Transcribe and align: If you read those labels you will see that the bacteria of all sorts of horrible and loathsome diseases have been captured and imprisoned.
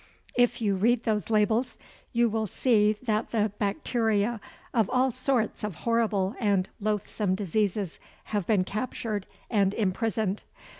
If 0.35 0.63
you 0.63 0.73
read 0.73 1.03
those 1.03 1.29
labels 1.29 1.77
you 2.11 2.27
will 2.27 2.47
see 2.47 2.93
that 3.03 3.29
the 3.29 3.51
bacteria 3.59 4.41
of 4.73 4.89
all 4.89 5.11
sorts 5.11 5.63
of 5.63 5.75
horrible 5.85 6.35
and 6.39 6.67
loathsome 6.79 7.35
diseases 7.35 7.99
have 8.23 8.47
been 8.47 8.63
captured 8.63 9.27
and 9.51 9.75
imprisoned. 9.75 10.41